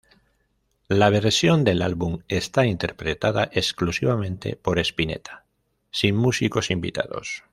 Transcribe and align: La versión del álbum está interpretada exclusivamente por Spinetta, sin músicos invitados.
La 0.87 1.11
versión 1.11 1.63
del 1.63 1.83
álbum 1.83 2.23
está 2.27 2.65
interpretada 2.65 3.51
exclusivamente 3.53 4.55
por 4.55 4.79
Spinetta, 4.79 5.45
sin 5.91 6.15
músicos 6.15 6.71
invitados. 6.71 7.43